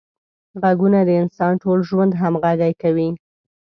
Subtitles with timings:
[0.61, 3.09] غوږونه د انسان ټول ژوند همغږي کوي